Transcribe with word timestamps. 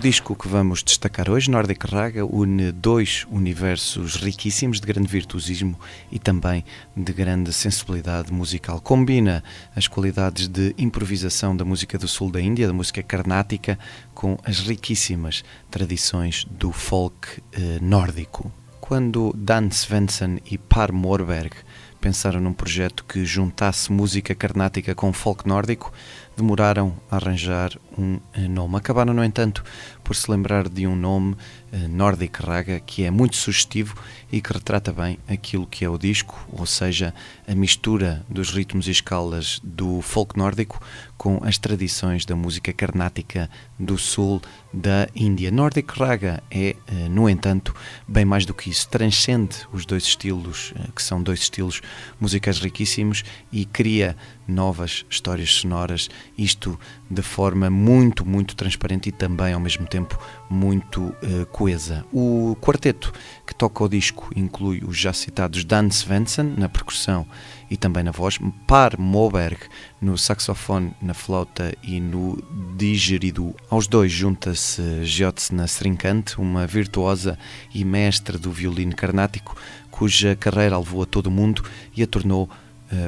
O 0.00 0.02
disco 0.02 0.34
que 0.34 0.48
vamos 0.48 0.82
destacar 0.82 1.28
hoje, 1.28 1.50
Nordic 1.50 1.84
Raga, 1.84 2.24
une 2.24 2.72
dois 2.72 3.26
universos 3.30 4.16
riquíssimos 4.16 4.80
de 4.80 4.86
grande 4.86 5.06
virtuosismo 5.06 5.78
e 6.10 6.18
também 6.18 6.64
de 6.96 7.12
grande 7.12 7.52
sensibilidade 7.52 8.32
musical. 8.32 8.80
Combina 8.80 9.44
as 9.76 9.86
qualidades 9.86 10.48
de 10.48 10.74
improvisação 10.78 11.54
da 11.54 11.66
música 11.66 11.98
do 11.98 12.08
sul 12.08 12.30
da 12.30 12.40
Índia, 12.40 12.66
da 12.66 12.72
música 12.72 13.02
carnática, 13.02 13.78
com 14.14 14.38
as 14.42 14.60
riquíssimas 14.60 15.44
tradições 15.70 16.46
do 16.50 16.72
folk 16.72 17.42
eh, 17.52 17.78
nórdico. 17.82 18.50
Quando 18.80 19.34
Dan 19.36 19.68
Svensson 19.70 20.38
e 20.50 20.56
Per 20.56 20.94
Morberg 20.94 21.54
pensaram 22.00 22.40
num 22.40 22.54
projeto 22.54 23.04
que 23.04 23.22
juntasse 23.26 23.92
música 23.92 24.34
carnática 24.34 24.94
com 24.94 25.12
folk 25.12 25.46
nórdico, 25.46 25.92
demoraram 26.36 26.96
a 27.10 27.16
arranjar 27.16 27.78
um 27.96 28.18
eh, 28.32 28.48
nome. 28.48 28.76
Acabaram, 28.76 29.12
no 29.12 29.24
entanto, 29.24 29.64
por 30.02 30.14
se 30.16 30.30
lembrar 30.30 30.68
de 30.68 30.86
um 30.86 30.96
nome, 30.96 31.36
eh, 31.72 31.86
Nordic 31.88 32.42
Raga, 32.42 32.80
que 32.80 33.04
é 33.04 33.10
muito 33.10 33.36
sugestivo 33.36 33.94
e 34.32 34.40
que 34.40 34.52
retrata 34.52 34.92
bem 34.92 35.18
aquilo 35.28 35.66
que 35.66 35.84
é 35.84 35.88
o 35.88 35.96
disco, 35.96 36.38
ou 36.52 36.66
seja, 36.66 37.14
a 37.46 37.54
mistura 37.54 38.24
dos 38.28 38.50
ritmos 38.50 38.88
e 38.88 38.90
escalas 38.90 39.60
do 39.62 40.00
folk 40.00 40.36
nórdico 40.36 40.80
com 41.16 41.40
as 41.44 41.58
tradições 41.58 42.24
da 42.24 42.34
música 42.34 42.72
carnática 42.72 43.48
do 43.78 43.98
sul 43.98 44.40
da 44.72 45.08
Índia. 45.14 45.50
Nordic 45.50 45.92
Raga 45.92 46.42
é, 46.50 46.74
eh, 46.86 47.08
no 47.08 47.28
entanto, 47.28 47.74
bem 48.08 48.24
mais 48.24 48.44
do 48.44 48.54
que 48.54 48.70
isso. 48.70 48.88
Transcende 48.88 49.56
os 49.72 49.86
dois 49.86 50.04
estilos, 50.04 50.72
que 50.94 51.02
são 51.02 51.22
dois 51.22 51.40
estilos 51.40 51.82
musicais 52.20 52.58
riquíssimos, 52.58 53.22
e 53.52 53.64
cria 53.64 54.16
novas 54.46 55.04
histórias 55.08 55.52
sonoras, 55.52 56.08
isto 56.36 56.78
de 57.08 57.22
forma 57.22 57.70
muito, 57.80 58.26
muito 58.26 58.54
transparente 58.54 59.08
e 59.08 59.12
também, 59.12 59.54
ao 59.54 59.60
mesmo 59.60 59.86
tempo, 59.86 60.18
muito 60.50 61.00
uh, 61.00 61.46
coesa. 61.50 62.04
O 62.12 62.54
quarteto 62.60 63.10
que 63.46 63.54
toca 63.54 63.82
o 63.82 63.88
disco 63.88 64.30
inclui 64.36 64.82
os 64.84 64.98
já 64.98 65.12
citados 65.12 65.64
Dan 65.64 65.90
Svensson 65.90 66.54
na 66.58 66.68
percussão 66.68 67.26
e 67.70 67.76
também 67.76 68.02
na 68.02 68.10
voz, 68.10 68.38
Par 68.66 68.98
Moberg 68.98 69.60
no 70.00 70.18
saxofone, 70.18 70.92
na 71.00 71.14
flauta 71.14 71.72
e 71.82 72.00
no 72.00 72.42
digerido. 72.76 73.54
Aos 73.70 73.86
dois 73.86 74.12
junta-se 74.12 75.04
Giotsna 75.04 75.66
Srinkant, 75.66 76.36
uma 76.36 76.66
virtuosa 76.66 77.38
e 77.72 77.84
mestre 77.84 78.36
do 78.36 78.52
violino 78.52 78.94
carnático, 78.94 79.56
cuja 79.90 80.36
carreira 80.36 80.76
a 80.76 80.78
levou 80.78 81.02
a 81.02 81.06
todo 81.06 81.28
o 81.28 81.30
mundo 81.30 81.64
e 81.96 82.02
a 82.02 82.06
tornou 82.06 82.50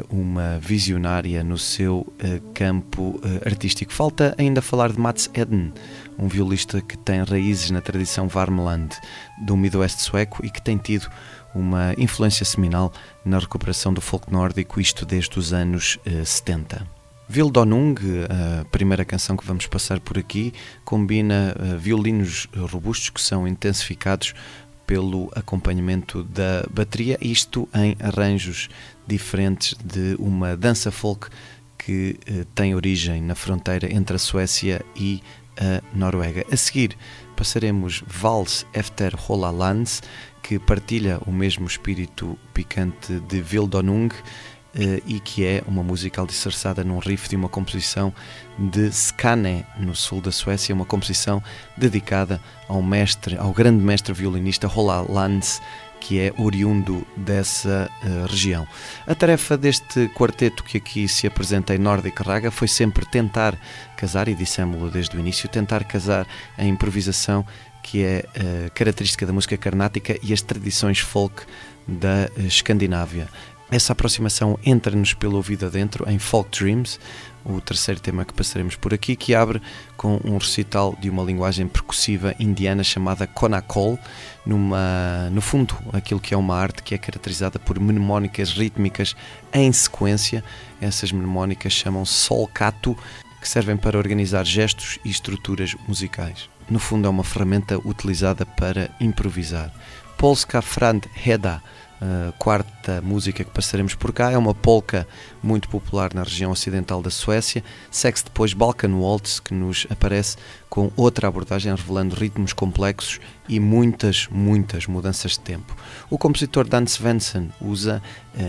uma 0.08 0.58
visionária 0.61 1.42
no 1.42 1.58
seu 1.58 2.06
campo 2.55 3.20
artístico. 3.44 3.92
Falta 3.92 4.34
ainda 4.39 4.62
falar 4.62 4.92
de 4.92 4.98
Mats 4.98 5.28
Eden, 5.34 5.72
um 6.19 6.28
violista 6.28 6.80
que 6.80 6.97
tem 6.97 7.22
raízes 7.22 7.70
na 7.70 7.80
tradição 7.80 8.29
Varmland 8.29 8.95
do 9.45 9.57
Midoeste 9.57 10.02
sueco 10.02 10.45
e 10.45 10.51
que 10.51 10.62
tem 10.62 10.79
tido 10.79 11.08
uma 11.55 11.95
influência 11.98 12.45
seminal 12.45 12.92
na 13.24 13.39
recuperação 13.39 13.92
do 13.92 14.01
folk 14.01 14.33
nórdico, 14.33 14.80
isto 14.80 15.05
desde 15.05 15.39
os 15.39 15.52
anos 15.52 15.98
70. 16.24 16.86
Vildonung, 17.28 17.95
a 18.61 18.64
primeira 18.67 19.05
canção 19.05 19.36
que 19.36 19.46
vamos 19.46 19.67
passar 19.67 19.98
por 20.01 20.18
aqui, 20.18 20.52
combina 20.84 21.55
violinos 21.78 22.46
robustos 22.70 23.11
que 23.11 23.20
são 23.20 23.48
intensificados 23.48 24.34
pelo 24.87 25.31
acompanhamento 25.35 26.23
da 26.25 26.67
bateria, 26.70 27.19
isto 27.20 27.69
em 27.75 27.97
arranjos 28.01 28.69
diferentes 29.07 29.75
de 29.85 30.17
uma 30.19 30.57
dança 30.57 30.91
folk 30.91 31.29
que 31.79 32.19
eh, 32.27 32.45
tem 32.55 32.75
origem 32.75 33.20
na 33.23 33.35
fronteira 33.35 33.93
entre 33.93 34.17
a 34.17 34.19
Suécia 34.19 34.85
e 34.95 35.23
a 35.59 35.83
Noruega. 35.97 36.45
A 36.51 36.57
seguir 36.57 36.97
passaremos 37.37 38.03
Vals 38.07 38.65
Efter 38.73 39.15
Hollands, 39.15 40.03
que 40.43 40.59
partilha 40.59 41.19
o 41.27 41.33
mesmo 41.33 41.67
espírito 41.67 42.39
picante 42.53 43.20
de 43.20 43.41
Vildonung 43.41 44.13
e 45.06 45.20
que 45.20 45.44
é 45.44 45.62
uma 45.66 45.83
música 45.83 46.22
alicerçada 46.22 46.83
num 46.83 46.98
riff 46.98 47.28
de 47.28 47.36
uma 47.36 47.48
composição 47.48 48.12
de 48.58 48.88
Skane, 48.88 49.66
no 49.78 49.94
sul 49.94 50.20
da 50.20 50.33
Suécia, 50.33 50.74
uma 50.74 50.84
composição 50.84 51.42
dedicada 51.77 52.40
ao 52.68 52.83
mestre, 52.83 53.36
ao 53.36 53.52
grande 53.52 53.83
mestre 53.83 54.12
violinista 54.12 54.66
Roland 54.66 55.06
Lanz, 55.08 55.60
que 56.02 56.18
é 56.18 56.33
oriundo 56.36 57.06
dessa 57.16 57.88
uh, 58.02 58.27
região. 58.27 58.66
A 59.06 59.14
tarefa 59.14 59.56
deste 59.56 60.08
quarteto 60.08 60.64
que 60.64 60.77
aqui 60.77 61.06
se 61.06 61.27
apresenta 61.28 61.74
em 61.74 61.78
Nordic 61.78 62.20
Raga 62.20 62.50
foi 62.50 62.66
sempre 62.66 63.06
tentar 63.06 63.56
casar, 63.96 64.27
e 64.27 64.34
dissemos-lo 64.34 64.90
desde 64.90 65.16
o 65.16 65.20
início, 65.20 65.48
tentar 65.48 65.84
casar 65.84 66.27
a 66.58 66.64
improvisação 66.64 67.46
que 67.83 68.02
é 68.02 68.24
uh, 68.36 68.70
característica 68.72 69.24
da 69.24 69.33
música 69.33 69.56
carnática 69.56 70.18
e 70.22 70.33
as 70.33 70.42
tradições 70.42 70.98
folk 70.98 71.44
da 71.86 72.28
Escandinávia. 72.36 73.28
Essa 73.72 73.94
aproximação 73.94 74.58
entra-nos 74.62 75.14
pelo 75.14 75.36
ouvido 75.36 75.64
adentro 75.64 76.06
em 76.06 76.18
Folk 76.18 76.50
Dreams, 76.50 77.00
o 77.42 77.58
terceiro 77.58 77.98
tema 77.98 78.22
que 78.22 78.34
passaremos 78.34 78.77
por 78.77 78.92
aqui, 78.92 79.16
que 79.16 79.34
abre 79.34 79.62
com 79.96 80.20
um 80.27 80.36
recital 80.36 80.94
de 81.00 81.08
uma 81.08 81.22
linguagem 81.22 81.66
percussiva 81.66 82.34
indiana 82.38 82.84
chamada 82.84 83.27
Konakol, 83.27 83.98
numa, 84.44 85.30
no 85.30 85.40
fundo, 85.40 85.74
aquilo 85.90 86.20
que 86.20 86.34
é 86.34 86.36
uma 86.36 86.55
arte 86.55 86.83
que 86.83 86.94
é 86.94 86.98
caracterizada 86.98 87.58
por 87.58 87.80
mnemónicas 87.80 88.50
rítmicas 88.52 89.16
em 89.55 89.72
sequência. 89.72 90.44
Essas 90.78 91.10
mnemónicas 91.10 91.72
chamam-se 91.72 92.12
solcato, 92.12 92.94
que 93.40 93.48
servem 93.48 93.78
para 93.78 93.96
organizar 93.96 94.44
gestos 94.44 94.98
e 95.02 95.08
estruturas 95.08 95.74
musicais. 95.89 96.46
No 96.68 96.78
fundo, 96.78 97.06
é 97.06 97.10
uma 97.10 97.24
ferramenta 97.24 97.78
utilizada 97.78 98.44
para 98.44 98.90
improvisar. 99.00 99.72
Polska 100.18 100.60
Frand 100.60 101.06
Heda 101.27 101.62
a 102.02 102.33
quarta 102.33 103.01
música 103.01 103.45
que 103.45 103.51
passaremos 103.52 103.95
por 103.95 104.13
cá 104.13 104.33
é 104.33 104.36
uma 104.36 104.52
polka 104.52 105.07
muito 105.40 105.68
popular 105.68 106.13
na 106.13 106.24
região 106.24 106.51
ocidental 106.51 107.01
da 107.01 107.11
Suécia. 107.11 107.63
Segue-se 107.92 108.24
depois 108.24 108.52
Balkan 108.52 108.92
Waltz, 108.96 109.39
que 109.39 109.55
nos 109.55 109.86
aparece 109.89 110.36
com 110.68 110.90
outra 110.96 111.29
abordagem 111.29 111.73
revelando 111.73 112.17
ritmos 112.17 112.52
complexos 112.52 113.20
e 113.48 113.61
muitas, 113.61 114.27
muitas 114.33 114.89
mudanças 114.89 115.33
de 115.33 115.40
tempo. 115.40 115.77
O 116.11 116.18
compositor 116.18 116.67
Dan 116.67 116.86
Svensson 116.86 117.51
usa 117.61 118.02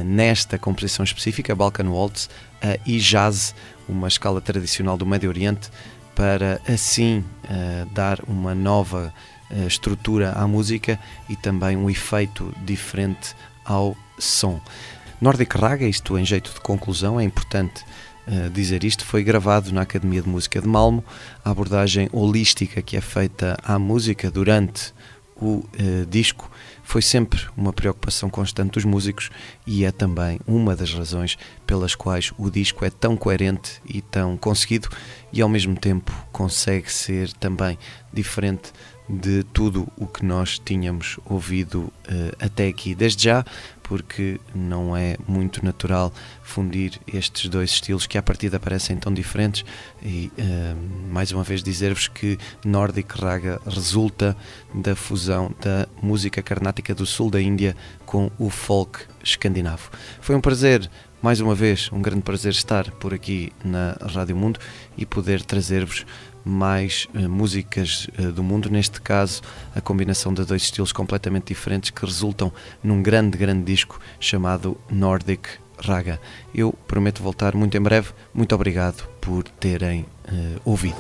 nesta 0.04 0.58
composição 0.58 1.04
específica, 1.04 1.54
Balkan 1.54 1.90
Waltz, 1.90 2.32
a 2.60 2.80
e-jazz, 2.90 3.54
uma 3.88 4.08
escala 4.08 4.42
tradicional 4.42 4.98
do 4.98 5.06
Médio 5.06 5.30
Oriente, 5.30 5.70
para 6.16 6.60
assim 6.68 7.24
dar 7.92 8.20
uma 8.28 8.56
nova 8.56 9.14
estrutura 9.68 10.34
à 10.34 10.48
música 10.48 11.00
e 11.30 11.36
também 11.36 11.78
um 11.78 11.90
efeito 11.90 12.54
diferente 12.66 13.36
ao 13.66 13.96
som. 14.18 14.60
Nordic 15.22 15.58
Raga, 15.58 15.86
isto 15.86 16.18
em 16.18 16.26
jeito 16.26 16.54
de 16.54 16.60
conclusão, 16.60 17.20
é 17.20 17.24
importante 17.24 17.86
uh, 18.28 18.50
dizer 18.50 18.84
isto, 18.84 19.06
foi 19.06 19.24
gravado 19.24 19.72
na 19.72 19.82
Academia 19.82 20.22
de 20.22 20.28
Música 20.28 20.62
de 20.62 20.68
Malmo. 20.68 21.04
A 21.46 21.52
abordagem 21.52 22.10
holística 22.12 22.82
que 22.82 22.98
é 22.98 23.02
feita 23.02 23.58
à 23.64 23.80
música 23.80 24.30
durante 24.30 24.94
o 25.36 25.60
uh, 25.60 26.06
disco 26.10 26.50
foi 26.84 27.02
sempre 27.02 27.40
uma 27.56 27.72
preocupação 27.72 28.30
constante 28.30 28.74
dos 28.74 28.86
músicos 28.86 29.30
e 29.66 29.86
é 29.86 29.92
também 29.92 30.40
uma 30.46 30.76
das 30.76 30.94
razões 30.94 31.38
pelas 31.66 31.96
quais 31.96 32.34
o 32.38 32.50
disco 32.50 32.84
é 32.84 32.90
tão 32.90 33.16
coerente 33.16 33.82
e 33.86 34.02
tão 34.02 34.36
conseguido 34.36 34.90
e 35.32 35.42
ao 35.42 35.50
mesmo 35.50 35.76
tempo 35.76 36.12
consegue 36.32 36.92
ser 36.92 37.32
também 37.34 37.80
diferente 38.12 38.74
de 39.20 39.44
tudo 39.44 39.88
o 39.98 40.08
que 40.08 40.26
nós 40.26 40.60
tínhamos 40.60 41.20
ouvido 41.26 41.82
uh, 41.82 41.92
até 42.40 42.68
aqui. 42.68 42.96
Desde 42.96 43.24
já, 43.26 43.46
porque 43.82 44.40
não 44.56 44.96
é 44.96 45.18
muito 45.28 45.64
natural 45.64 46.12
fundir 46.42 47.00
estes 47.06 47.50
dois 47.50 47.72
estilos 47.72 48.08
que 48.08 48.18
à 48.18 48.24
partida 48.24 48.60
parecem 48.60 48.98
tão 48.98 49.14
diferentes 49.14 49.64
e 50.02 50.32
uh, 50.38 51.12
mais 51.12 51.32
uma 51.32 51.44
vez 51.44 51.62
dizer-vos 51.62 52.08
que 52.08 52.38
Nordic 52.66 53.14
Raga 53.20 53.62
resulta 53.66 54.36
da 54.74 54.96
fusão 54.96 55.54
da 55.62 55.88
música 56.02 56.42
carnática 56.42 56.96
do 56.96 57.06
sul 57.06 57.30
da 57.30 57.42
Índia 57.42 57.76
com 58.06 58.32
o 58.40 58.50
folk 58.50 59.00
escandinavo. 59.24 59.92
Foi 60.22 60.36
um 60.36 60.42
prazer 60.42 60.90
mais 61.22 61.40
uma 61.40 61.56
vez, 61.56 61.90
um 61.94 62.02
grande 62.02 62.22
prazer 62.22 62.52
estar 62.52 62.92
por 62.92 63.14
aqui 63.14 63.54
na 63.64 63.96
Rádio 64.14 64.36
Mundo 64.36 64.60
e 64.98 65.06
poder 65.06 65.42
trazer-vos 65.42 66.06
mais 66.46 67.08
uh, 67.14 67.30
músicas 67.30 68.08
uh, 68.20 68.32
do 68.32 68.44
mundo, 68.44 68.70
neste 68.70 69.02
caso 69.02 69.42
a 69.76 69.82
combinação 69.82 70.34
de 70.34 70.44
dois 70.46 70.64
estilos 70.64 70.92
completamente 70.92 71.48
diferentes 71.48 71.90
que 71.90 72.06
resultam 72.06 72.52
num 72.84 73.02
grande, 73.02 73.38
grande 73.38 73.64
disco 73.64 74.00
chamado 74.20 74.78
Nordic 74.90 75.48
Raga. 75.78 76.20
Eu 76.54 76.74
prometo 76.88 77.22
voltar 77.22 77.56
muito 77.56 77.76
em 77.78 77.82
breve. 77.82 78.12
Muito 78.34 78.54
obrigado 78.56 79.08
por 79.20 79.44
terem 79.44 80.02
uh, 80.02 80.62
ouvido. 80.64 80.98